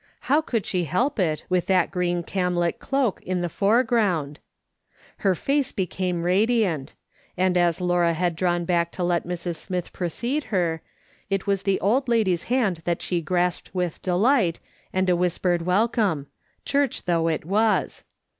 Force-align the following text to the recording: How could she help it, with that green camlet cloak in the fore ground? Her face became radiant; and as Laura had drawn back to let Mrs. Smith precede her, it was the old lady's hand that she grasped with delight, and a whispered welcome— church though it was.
How 0.21 0.41
could 0.41 0.65
she 0.65 0.85
help 0.85 1.19
it, 1.19 1.45
with 1.47 1.67
that 1.67 1.91
green 1.91 2.23
camlet 2.23 2.79
cloak 2.79 3.21
in 3.21 3.41
the 3.41 3.49
fore 3.49 3.83
ground? 3.83 4.39
Her 5.17 5.35
face 5.35 5.71
became 5.71 6.23
radiant; 6.23 6.95
and 7.37 7.55
as 7.55 7.79
Laura 7.79 8.13
had 8.15 8.35
drawn 8.35 8.65
back 8.65 8.91
to 8.93 9.03
let 9.03 9.27
Mrs. 9.27 9.57
Smith 9.57 9.93
precede 9.93 10.45
her, 10.45 10.81
it 11.29 11.45
was 11.45 11.61
the 11.61 11.79
old 11.81 12.07
lady's 12.09 12.45
hand 12.45 12.77
that 12.83 13.03
she 13.03 13.21
grasped 13.21 13.75
with 13.75 14.01
delight, 14.01 14.59
and 14.91 15.07
a 15.07 15.15
whispered 15.15 15.67
welcome— 15.67 16.25
church 16.65 17.05
though 17.05 17.27
it 17.27 17.45
was. 17.45 18.03